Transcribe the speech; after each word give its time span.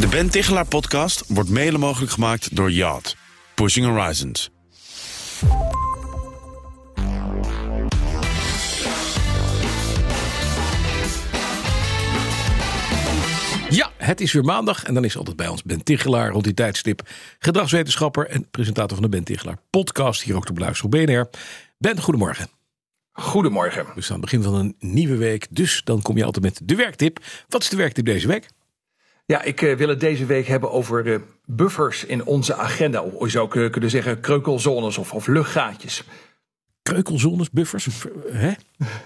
De 0.00 0.08
Ben 0.08 0.30
Tichelaar 0.30 0.66
podcast 0.66 1.24
wordt 1.28 1.50
mede 1.50 1.78
mogelijk 1.78 2.12
gemaakt 2.12 2.56
door 2.56 2.70
Yacht. 2.70 3.16
Pushing 3.54 3.86
Horizons. 3.86 4.50
Ja, 13.70 13.90
het 13.96 14.20
is 14.20 14.32
weer 14.32 14.44
maandag 14.44 14.84
en 14.84 14.94
dan 14.94 15.04
is 15.04 15.16
altijd 15.16 15.36
bij 15.36 15.48
ons 15.48 15.62
Ben 15.62 15.84
Tichelaar 15.84 16.30
rond 16.30 16.44
die 16.44 16.54
tijdstip. 16.54 17.08
Gedragswetenschapper 17.38 18.26
en 18.26 18.50
presentator 18.50 18.96
van 18.96 19.02
de 19.02 19.16
Ben 19.16 19.24
Tichelaar 19.24 19.58
podcast. 19.70 20.22
Hier 20.22 20.36
ook 20.36 20.46
te 20.46 20.52
beluisteren 20.52 20.92
op 20.92 21.06
BNR. 21.06 21.30
Ben, 21.78 22.00
goedemorgen. 22.00 22.48
Goedemorgen. 23.12 23.86
We 23.94 24.00
staan 24.00 24.16
aan 24.16 24.22
het 24.22 24.30
begin 24.30 24.42
van 24.42 24.54
een 24.54 24.74
nieuwe 24.78 25.16
week, 25.16 25.46
dus 25.50 25.80
dan 25.84 26.02
kom 26.02 26.16
je 26.16 26.24
altijd 26.24 26.44
met 26.44 26.60
de 26.64 26.74
werktip. 26.74 27.18
Wat 27.48 27.62
is 27.62 27.68
de 27.68 27.76
werktip 27.76 28.04
deze 28.04 28.26
week? 28.26 28.48
Ja, 29.30 29.42
ik 29.42 29.60
uh, 29.60 29.76
wil 29.76 29.88
het 29.88 30.00
deze 30.00 30.26
week 30.26 30.46
hebben 30.46 30.70
over 30.70 31.06
uh, 31.06 31.18
buffers 31.44 32.04
in 32.04 32.24
onze 32.24 32.54
agenda. 32.54 33.02
Of 33.02 33.24
je 33.24 33.30
zou 33.30 33.70
kunnen 33.70 33.90
zeggen 33.90 34.20
kreukelzones 34.20 34.98
of, 34.98 35.12
of 35.12 35.26
luchtgaatjes. 35.26 36.04
Kreukelzones, 36.82 37.50
buffers? 37.50 37.88
Hè? 38.30 38.52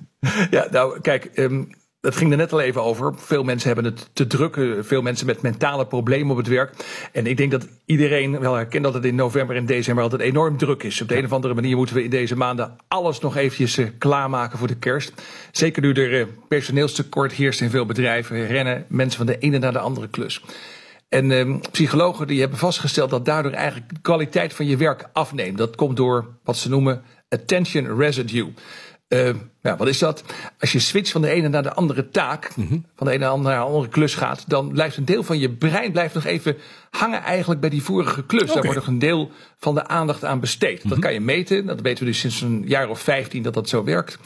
ja, 0.56 0.68
nou 0.70 1.00
kijk, 1.00 1.30
um, 1.34 1.70
dat 2.02 2.16
ging 2.16 2.30
er 2.30 2.36
net 2.36 2.52
al 2.52 2.60
even 2.60 2.82
over. 2.82 3.14
Veel 3.16 3.42
mensen 3.42 3.66
hebben 3.66 3.92
het 3.92 4.10
te 4.12 4.26
druk. 4.26 4.58
Veel 4.80 5.02
mensen 5.02 5.26
met 5.26 5.42
mentale 5.42 5.86
problemen 5.86 6.30
op 6.30 6.36
het 6.36 6.46
werk. 6.46 6.74
En 7.12 7.26
ik 7.26 7.36
denk 7.36 7.50
dat 7.50 7.66
iedereen 7.84 8.40
wel 8.40 8.54
herkent 8.54 8.84
dat 8.84 8.94
het 8.94 9.04
in 9.04 9.14
november 9.14 9.56
en 9.56 9.66
december 9.66 10.04
altijd 10.04 10.22
enorm 10.22 10.56
druk 10.56 10.82
is. 10.82 11.00
Op 11.00 11.08
de 11.08 11.16
een 11.16 11.24
of 11.24 11.32
andere 11.32 11.54
manier 11.54 11.76
moeten 11.76 11.94
we 11.94 12.04
in 12.04 12.10
deze 12.10 12.36
maanden 12.36 12.76
alles 12.88 13.20
nog 13.20 13.36
eventjes 13.36 13.78
uh, 13.78 13.88
klaarmaken 13.98 14.58
voor 14.58 14.66
de 14.66 14.78
kerst. 14.78 15.12
Zeker 15.52 15.82
nu 15.82 15.92
er 15.92 16.20
uh, 16.20 16.26
personeelstekort 16.48 17.32
heerst 17.32 17.60
in 17.60 17.70
veel 17.70 17.86
bedrijven. 17.86 18.46
Rennen 18.46 18.84
mensen 18.88 19.18
van 19.18 19.26
de 19.26 19.38
ene 19.38 19.58
naar 19.58 19.72
de 19.72 19.78
andere 19.78 20.08
klus. 20.08 20.42
En 21.08 21.30
uh, 21.30 21.56
psychologen 21.70 22.26
die 22.26 22.40
hebben 22.40 22.58
vastgesteld 22.58 23.10
dat 23.10 23.24
daardoor 23.24 23.52
eigenlijk 23.52 23.88
de 23.88 24.00
kwaliteit 24.00 24.54
van 24.54 24.66
je 24.66 24.76
werk 24.76 25.08
afneemt. 25.12 25.58
Dat 25.58 25.76
komt 25.76 25.96
door 25.96 26.28
wat 26.44 26.56
ze 26.56 26.68
noemen 26.68 27.02
attention 27.28 27.98
residue. 27.98 28.52
Uh, 29.12 29.30
nou, 29.62 29.76
wat 29.76 29.88
is 29.88 29.98
dat? 29.98 30.24
Als 30.60 30.72
je 30.72 30.78
switcht 30.78 31.12
van 31.12 31.22
de 31.22 31.28
ene 31.28 31.48
naar 31.48 31.62
de 31.62 31.72
andere 31.72 32.08
taak, 32.08 32.56
mm 32.56 32.66
-hmm. 32.68 32.84
van 32.96 33.06
de 33.06 33.12
ene 33.12 33.36
naar 33.36 33.58
de 33.58 33.64
andere 33.64 33.88
klus 33.88 34.14
gaat, 34.14 34.44
dan 34.46 34.72
blijft 34.72 34.96
een 34.96 35.04
deel 35.04 35.22
van 35.22 35.38
je 35.38 35.50
brein 35.50 35.92
blijft 35.92 36.14
nog 36.14 36.24
even 36.24 36.56
hangen 36.90 37.22
eigenlijk 37.22 37.60
bij 37.60 37.70
die 37.70 37.82
vorige 37.82 38.24
klus. 38.26 38.42
Okay. 38.42 38.54
Daar 38.54 38.62
wordt 38.62 38.78
nog 38.78 38.88
een 38.88 38.98
deel 38.98 39.30
van 39.58 39.74
de 39.74 39.86
aandacht 39.86 40.24
aan 40.24 40.40
besteed. 40.40 40.74
Mm 40.74 40.80
-hmm. 40.80 40.90
Dat 40.90 40.98
kan 40.98 41.12
je 41.12 41.20
meten. 41.20 41.66
Dat 41.66 41.80
weten 41.80 42.04
we 42.04 42.10
dus 42.10 42.20
sinds 42.20 42.40
een 42.40 42.62
jaar 42.66 42.88
of 42.88 43.00
15 43.00 43.42
dat 43.42 43.54
dat 43.54 43.68
zo 43.68 43.84
werkt. 43.84 44.18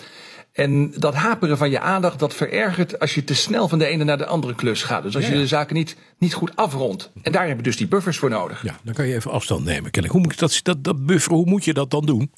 En 0.53 0.93
dat 0.97 1.15
haperen 1.15 1.59
van 1.59 1.71
je 1.71 1.81
aandacht, 1.81 2.19
dat 2.19 2.35
verergert 2.35 3.01
als 3.01 3.15
je 3.15 3.25
te 3.25 3.35
snel 3.35 3.69
van 3.69 3.79
de 3.79 3.87
ene 3.87 4.05
naar 4.05 4.19
de 4.19 4.27
andere 4.27 4.55
klus 4.55 4.83
gaat. 4.83 5.03
Dus 5.03 5.15
als 5.15 5.25
ja, 5.25 5.31
ja. 5.31 5.37
je 5.37 5.43
de 5.43 5.49
zaken 5.49 5.77
niet, 5.77 5.97
niet 6.19 6.35
goed 6.35 6.57
afrondt. 6.57 7.11
En 7.23 7.33
daar 7.33 7.49
heb 7.49 7.57
je 7.57 7.63
dus 7.63 7.77
die 7.77 7.89
buffers 7.89 8.19
voor 8.19 8.31
nodig. 8.31 8.63
Ja, 8.63 8.79
dan 8.83 8.95
kan 8.95 9.07
je 9.07 9.15
even 9.15 9.31
afstand 9.31 9.65
nemen. 9.65 9.91
Hoe 10.09 10.21
moet 10.21 10.39
dat, 10.39 10.61
dat, 10.63 10.85
dat 10.85 11.07
bufferen, 11.07 11.37
hoe 11.37 11.47
moet 11.47 11.65
je 11.65 11.75
dat 11.75 11.91
dan 11.91 12.07
doen? 12.07 12.31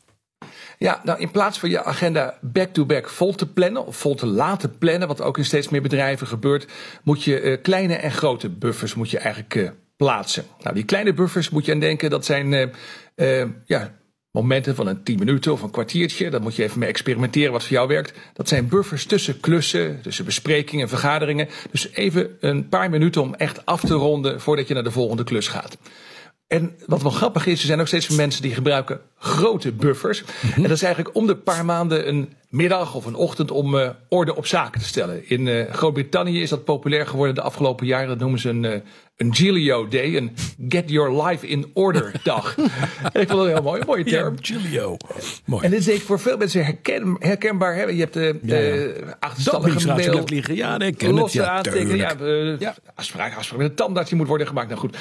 Ja, 0.79 1.01
nou 1.05 1.21
in 1.21 1.31
plaats 1.31 1.59
van 1.59 1.71
je 1.71 1.84
agenda 1.84 2.39
back-to-back 2.41 3.03
-back 3.03 3.11
vol 3.11 3.34
te 3.34 3.47
plannen 3.47 3.87
of 3.87 3.97
vol 3.97 4.15
te 4.15 4.27
laten 4.27 4.79
plannen, 4.79 5.09
wat 5.09 5.20
ook 5.20 5.39
in 5.39 5.45
steeds 5.45 5.69
meer 5.69 5.83
bedrijven 5.83 6.27
gebeurt, 6.27 6.67
moet 7.03 7.25
je 7.25 7.43
uh, 7.43 7.57
kleine 7.62 7.95
en 7.95 8.11
grote 8.11 8.48
buffers 8.48 8.95
moet 8.95 9.11
je 9.11 9.19
eigenlijk 9.19 9.55
uh, 9.55 9.70
plaatsen. 9.97 10.45
Nou, 10.61 10.75
die 10.75 10.85
kleine 10.85 11.12
buffers 11.12 11.51
moet 11.51 11.65
je 11.65 11.73
aan 11.73 11.81
denken, 11.81 12.11
dat 12.11 12.25
zijn 12.25 12.73
uh, 13.17 13.45
ja, 13.65 13.95
momenten 14.31 14.75
van 14.75 14.87
een 14.87 15.03
10 15.03 15.19
minuten 15.19 15.53
of 15.53 15.62
een 15.62 15.70
kwartiertje. 15.70 16.31
Daar 16.31 16.43
moet 16.43 16.57
je 16.57 16.62
even 16.62 16.79
mee 16.79 16.89
experimenteren 16.89 17.53
wat 17.53 17.63
voor 17.63 17.73
jou 17.73 17.89
werkt. 17.89 18.13
Dat 18.33 18.48
zijn 18.48 18.69
buffers 18.69 19.07
tussen 19.07 19.41
klussen, 19.41 20.01
tussen 20.03 20.25
besprekingen 20.25 20.83
en 20.83 20.89
vergaderingen. 20.89 21.48
Dus 21.70 21.92
even 21.92 22.37
een 22.41 22.69
paar 22.69 22.91
minuten 22.91 23.23
om 23.23 23.35
echt 23.35 23.67
af 23.67 23.81
te 23.81 23.95
ronden 23.95 24.41
voordat 24.41 24.69
je 24.69 24.75
naar 24.75 24.83
de 24.83 24.91
volgende 24.91 25.25
klus 25.25 25.48
gaat. 25.48 25.79
En 26.49 26.77
wat 26.87 27.03
wel 27.03 27.11
grappig 27.11 27.47
is, 27.47 27.61
er 27.61 27.67
zijn 27.67 27.81
ook 27.81 27.87
steeds 27.87 28.09
meer 28.09 28.19
mensen 28.19 28.43
die 28.43 28.55
gebruiken 28.55 29.01
grote 29.19 29.73
buffers. 29.73 30.23
Mm 30.23 30.29
-hmm. 30.41 30.55
En 30.55 30.63
dat 30.63 30.71
is 30.77 30.83
eigenlijk 30.83 31.17
om 31.17 31.27
de 31.27 31.37
paar 31.37 31.64
maanden 31.64 32.09
een 32.09 32.33
middag 32.48 32.95
of 32.95 33.05
een 33.05 33.14
ochtend 33.14 33.51
om 33.51 33.75
uh, 33.75 33.89
orde 34.09 34.36
op 34.36 34.47
zaken 34.47 34.81
te 34.81 34.87
stellen. 34.87 35.29
In 35.29 35.47
uh, 35.47 35.73
Groot-Brittannië 35.73 36.42
is 36.42 36.51
dat 36.51 36.64
populair 36.64 37.07
geworden 37.07 37.35
de 37.35 37.41
afgelopen 37.41 37.87
jaren. 37.87 38.08
Dat 38.08 38.19
noemen 38.19 38.39
ze 38.39 38.48
een, 38.48 38.63
uh, 38.63 38.75
een 39.17 39.35
Gilio 39.35 39.89
Day, 39.89 40.17
een 40.17 40.37
Get 40.69 40.91
Your 40.91 41.23
Life 41.23 41.47
in 41.47 41.70
Order 41.75 42.13
dag. 42.23 42.57
en 43.13 43.20
ik 43.20 43.29
vond 43.29 43.29
dat 43.29 43.41
een 43.41 43.53
heel 43.53 43.63
mooi, 43.63 43.83
mooie 43.87 44.05
term. 44.05 44.35
Ja, 44.35 44.41
Gilio. 44.41 44.97
Mooi. 45.45 45.64
En 45.64 45.70
dit 45.70 45.79
is 45.79 45.85
denk 45.85 45.98
ik 45.98 46.05
voor 46.05 46.20
veel 46.20 46.37
mensen 46.37 46.64
herken, 46.64 47.17
herkenbaar. 47.19 47.75
Hè? 47.75 47.83
Je 47.85 48.01
hebt 48.01 48.14
de 48.14 48.39
ja, 48.42 48.57
ja. 48.57 49.17
achterstallige 49.20 49.87
mail, 49.87 50.25
liggen. 50.25 50.55
Ja, 50.55 50.77
nee, 50.77 50.95
ken 50.95 51.14
losse 51.14 51.39
het, 51.39 51.47
ja, 51.47 51.53
aantekeningen. 51.53 51.98
Ja, 51.98 52.57
ja. 52.58 52.75
Afspraak, 52.95 53.37
afspraak 53.37 53.61
met 53.61 53.70
een 53.70 53.77
tandarts 53.77 54.08
die 54.08 54.19
moet 54.19 54.29
worden 54.29 54.47
gemaakt. 54.47 54.69
Nou 54.69 54.81
goed. 54.81 54.97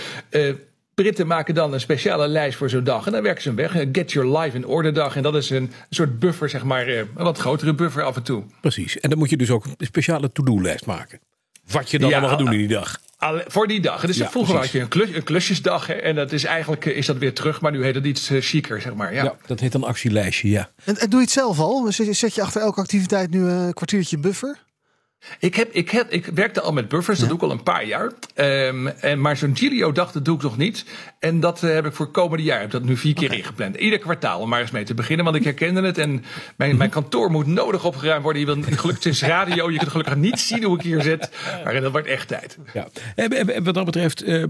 Britten 1.02 1.28
maken 1.28 1.56
dan 1.56 1.74
een 1.74 1.80
speciale 1.80 2.28
lijst 2.28 2.58
voor 2.58 2.69
zo'n 2.69 2.84
dag. 2.84 3.06
En 3.06 3.12
dan 3.12 3.22
werken 3.22 3.41
ze 3.41 3.47
hem 3.47 3.58
weg. 3.58 3.72
Get 3.91 4.12
Your 4.12 4.38
Life 4.38 4.56
in 4.56 4.66
Order 4.66 4.94
dag. 4.94 5.16
En 5.16 5.24
dat 5.24 5.35
is 5.35 5.50
een 5.50 5.72
soort 5.90 6.19
buffer, 6.19 6.50
zeg 6.50 6.63
maar. 6.63 6.88
Een 6.88 7.08
wat 7.13 7.38
grotere 7.38 7.74
buffer 7.74 8.03
af 8.03 8.16
en 8.16 8.24
toe. 8.24 8.44
Precies. 8.62 9.00
En 9.00 9.09
dan 9.09 9.19
moet 9.19 9.30
je 9.30 9.38
dus 9.38 9.50
ook 9.50 9.66
een 9.66 9.86
speciale 9.86 10.31
to-do-lijst 10.31 10.86
maken. 10.86 11.19
Wat 11.72 11.91
je 11.91 12.00
dan 12.00 12.09
ja, 12.09 12.18
allemaal 12.18 12.36
gaat 12.36 12.46
doen 12.46 12.53
in 12.53 12.59
die 12.59 12.68
dag. 12.68 13.00
Voor 13.47 13.68
die 13.68 13.80
dag. 13.80 14.06
Dus 14.06 14.18
ja, 14.18 14.30
vroeger 14.30 14.53
precies. 14.53 14.72
had 14.72 14.80
je 14.80 14.97
een, 14.97 15.06
klus, 15.06 15.18
een 15.18 15.24
klusjesdag. 15.24 15.88
Hè, 15.88 15.94
en 15.94 16.16
dat 16.16 16.31
is 16.31 16.44
eigenlijk 16.44 16.86
is 16.86 17.06
dat 17.06 17.18
weer 17.18 17.34
terug. 17.34 17.62
Maar 17.62 17.72
nu 17.72 17.84
heet 17.84 17.96
het 17.96 18.06
iets 18.06 18.31
uh, 18.31 18.41
chiquer, 18.41 18.81
zeg 18.81 18.94
maar. 18.94 19.13
Ja. 19.13 19.24
ja. 19.24 19.36
dat 19.46 19.59
heet 19.59 19.74
een 19.74 19.84
actielijstje, 19.84 20.50
ja. 20.50 20.69
En, 20.84 20.97
en 20.97 21.09
doe 21.09 21.19
je 21.19 21.25
het 21.25 21.34
zelf 21.34 21.59
al? 21.59 21.91
Zet 21.91 22.36
je 22.36 22.41
achter 22.41 22.62
elke 22.62 22.80
activiteit 22.80 23.30
nu 23.30 23.40
een 23.40 23.74
kwartiertje 23.74 24.18
buffer? 24.18 24.66
Ik, 25.39 25.55
heb, 25.55 25.72
ik, 25.72 25.89
heb, 25.89 26.11
ik 26.11 26.25
werkte 26.25 26.61
al 26.61 26.73
met 26.73 26.88
buffers, 26.88 27.19
dat 27.19 27.29
ja. 27.29 27.33
doe 27.35 27.44
ik 27.44 27.50
al 27.50 27.57
een 27.57 27.63
paar 27.63 27.85
jaar. 27.85 28.11
Um, 28.35 28.88
en, 28.88 29.22
maar 29.22 29.38
zo'n 29.38 29.57
Gilio 29.57 29.91
dag, 29.91 30.11
dat 30.11 30.25
doe 30.25 30.35
ik 30.35 30.41
nog 30.41 30.57
niet. 30.57 30.85
En 31.19 31.39
dat 31.39 31.63
uh, 31.63 31.73
heb 31.73 31.85
ik 31.85 31.94
voor 31.94 32.11
komende 32.11 32.44
jaar, 32.44 32.59
heb 32.59 32.72
dat 32.72 32.83
nu 32.83 32.97
vier 32.97 33.13
keer 33.13 33.25
okay. 33.25 33.38
ingepland. 33.38 33.75
Ieder 33.75 34.00
kwartaal 34.00 34.39
om 34.39 34.50
maar 34.50 34.61
eens 34.61 34.72
mee 34.72 34.83
te 34.83 34.94
beginnen, 34.94 35.25
want 35.25 35.38
ik 35.38 35.44
herkende 35.44 35.81
het. 35.81 35.97
En 35.97 36.23
mijn, 36.56 36.77
mijn 36.77 36.89
kantoor 36.89 37.31
moet 37.31 37.47
nodig 37.47 37.85
opgeruimd 37.85 38.23
worden. 38.23 38.41
Je 38.41 38.53
wil, 38.53 38.63
gelukkig 38.63 39.06
is 39.06 39.22
radio, 39.22 39.72
je 39.72 39.77
kunt 39.77 39.91
gelukkig 39.91 40.16
niet 40.16 40.39
zien 40.39 40.63
hoe 40.63 40.77
ik 40.77 40.83
hier 40.83 41.01
zit. 41.01 41.29
Maar 41.63 41.81
dat 41.81 41.91
wordt 41.91 42.07
echt 42.07 42.27
tijd. 42.27 42.57
Ja. 42.73 42.88
En, 43.16 43.53
en 43.56 43.63
wat 43.63 43.73
dat 43.73 43.85
betreft, 43.85 44.27
uh, 44.27 44.35
uh, 44.35 44.45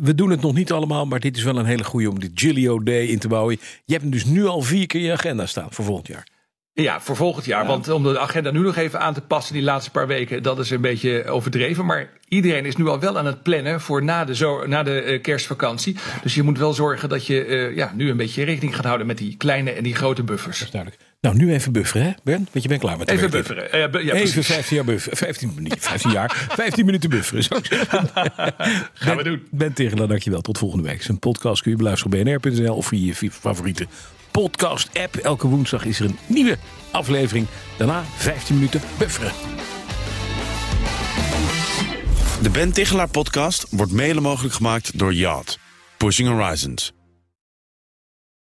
we 0.00 0.14
doen 0.14 0.30
het 0.30 0.40
nog 0.40 0.54
niet 0.54 0.72
allemaal, 0.72 1.06
maar 1.06 1.20
dit 1.20 1.36
is 1.36 1.42
wel 1.42 1.58
een 1.58 1.64
hele 1.64 1.84
goede 1.84 2.10
om 2.10 2.20
de 2.20 2.30
Gilio 2.34 2.82
Day 2.82 3.06
in 3.06 3.18
te 3.18 3.28
bouwen. 3.28 3.56
Je 3.84 3.92
hebt 3.92 4.02
hem 4.02 4.12
dus 4.12 4.24
nu 4.24 4.46
al 4.46 4.62
vier 4.62 4.86
keer 4.86 5.00
in 5.00 5.06
je 5.06 5.12
agenda 5.12 5.46
staan 5.46 5.68
voor 5.70 5.84
volgend 5.84 6.06
jaar. 6.06 6.26
Ja, 6.82 7.00
voor 7.00 7.16
volgend 7.16 7.44
jaar. 7.44 7.62
Ja. 7.62 7.68
Want 7.68 7.88
om 7.88 8.02
de 8.02 8.18
agenda 8.18 8.50
nu 8.50 8.58
nog 8.58 8.76
even 8.76 9.00
aan 9.00 9.14
te 9.14 9.20
passen, 9.20 9.54
die 9.54 9.62
laatste 9.62 9.90
paar 9.90 10.06
weken, 10.06 10.42
dat 10.42 10.58
is 10.58 10.70
een 10.70 10.80
beetje 10.80 11.24
overdreven. 11.28 11.86
Maar 11.86 12.10
iedereen 12.28 12.64
is 12.64 12.76
nu 12.76 12.88
al 12.88 13.00
wel 13.00 13.18
aan 13.18 13.26
het 13.26 13.42
plannen 13.42 13.80
voor 13.80 14.04
na 14.04 14.24
de, 14.24 14.34
zo, 14.34 14.66
na 14.66 14.82
de 14.82 15.04
uh, 15.04 15.22
kerstvakantie. 15.22 15.94
Ja. 15.94 16.00
Dus 16.22 16.34
je 16.34 16.42
moet 16.42 16.58
wel 16.58 16.72
zorgen 16.72 17.08
dat 17.08 17.26
je 17.26 17.46
uh, 17.46 17.76
ja, 17.76 17.92
nu 17.94 18.10
een 18.10 18.16
beetje 18.16 18.44
rekening 18.44 18.76
gaat 18.76 18.84
houden 18.84 19.06
met 19.06 19.18
die 19.18 19.36
kleine 19.36 19.70
en 19.70 19.82
die 19.82 19.94
grote 19.94 20.22
buffers. 20.22 20.58
Dat 20.58 20.66
is 20.66 20.72
duidelijk. 20.72 21.02
Nou, 21.20 21.36
nu 21.36 21.52
even 21.52 21.72
bufferen, 21.72 22.06
hè, 22.06 22.12
Ben? 22.24 22.48
Want 22.52 22.62
je 22.62 22.68
bent 22.68 22.80
klaar 22.80 22.98
met 22.98 23.06
de 23.06 23.12
Even 23.12 23.30
bufferen. 23.30 23.78
Uh, 23.78 23.90
bu 23.90 24.04
ja, 24.04 24.12
even 24.12 24.44
15 24.44 24.76
jaar 24.76 24.84
bufferen. 24.84 25.16
15, 25.16 25.52
niet 25.58 25.76
15 25.78 26.10
jaar, 26.10 26.46
15 26.50 26.84
minuten 26.84 27.10
bufferen, 27.10 27.42
zou 27.42 27.60
ik 27.60 27.66
zeggen. 27.66 28.10
Gaan 28.92 29.16
we 29.16 29.22
doen. 29.22 29.46
Ben 29.50 29.72
Tegelaar, 29.72 30.08
dankjewel. 30.08 30.40
Tot 30.40 30.58
volgende 30.58 30.88
week. 30.88 31.02
Zijn 31.02 31.18
podcast 31.18 31.62
kun 31.62 31.70
je 31.70 31.76
beluisteren 31.76 32.18
op 32.18 32.24
bnr.nl 32.24 32.74
of 32.74 32.86
via 32.86 33.12
je 33.20 33.30
favoriete 33.30 33.86
podcast-app. 34.30 35.16
Elke 35.16 35.48
woensdag 35.48 35.84
is 35.84 36.00
er 36.00 36.06
een 36.06 36.18
nieuwe 36.26 36.58
aflevering. 36.90 37.46
Daarna 37.76 38.04
15 38.16 38.54
minuten 38.54 38.80
bufferen. 38.98 39.32
De 42.42 42.50
Ben 42.50 42.72
Tichelaar 42.72 43.08
podcast 43.08 43.66
wordt 43.70 43.92
mede 43.92 44.20
mogelijk 44.20 44.54
gemaakt 44.54 44.98
door 44.98 45.14
Yacht. 45.14 45.58
Pushing 45.96 46.28
Horizons. 46.28 46.92